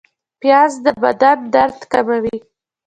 [0.41, 2.37] پیاز د بدن درد کموي